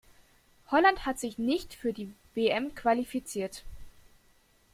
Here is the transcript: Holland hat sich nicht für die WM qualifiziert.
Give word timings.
Holland 0.71 1.05
hat 1.05 1.19
sich 1.19 1.37
nicht 1.37 1.75
für 1.75 1.93
die 1.93 2.11
WM 2.33 2.73
qualifiziert. 2.73 3.61